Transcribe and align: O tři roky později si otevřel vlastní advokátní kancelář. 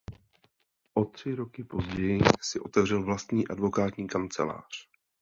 O 0.93 1.05
tři 1.05 1.35
roky 1.35 1.63
později 1.63 2.21
si 2.41 2.59
otevřel 2.59 3.03
vlastní 3.03 3.47
advokátní 3.47 4.07
kancelář. 4.07 4.89